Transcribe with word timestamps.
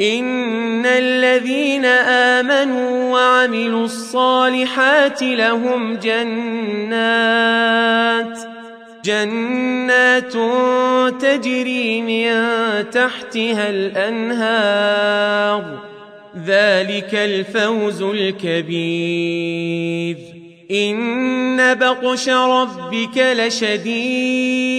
ان 0.00 0.86
الذين 0.86 1.84
امنوا 1.84 3.12
وعملوا 3.12 3.84
الصالحات 3.84 5.22
لهم 5.22 5.96
جنات 5.96 7.58
جنات 9.04 10.32
تجري 11.22 12.02
من 12.02 12.30
تحتها 12.90 13.70
الانهار 13.70 15.08
ذلك 16.46 17.14
الفوز 17.14 18.02
الكبير 18.02 19.38
ان 20.70 21.74
بطش 21.74 22.28
ربك 22.28 23.16
لشديد 23.16 24.78